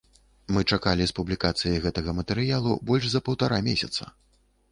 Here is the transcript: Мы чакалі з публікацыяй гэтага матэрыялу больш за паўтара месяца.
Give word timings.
Мы 0.55 0.61
чакалі 0.75 1.03
з 1.09 1.13
публікацыяй 1.19 1.77
гэтага 1.83 2.15
матэрыялу 2.19 2.71
больш 2.93 3.05
за 3.13 3.23
паўтара 3.27 3.63
месяца. 3.71 4.09